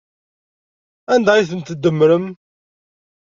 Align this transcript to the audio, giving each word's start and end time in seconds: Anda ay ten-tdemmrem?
Anda 1.13 1.31
ay 1.35 1.43
ten-tdemmrem? 1.49 2.25